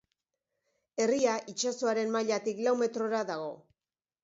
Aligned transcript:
Herria 1.03 1.35
itsasoaren 1.53 2.11
mailatik 2.17 2.65
lau 2.69 2.75
metrora 2.83 3.23
dago. 3.31 3.55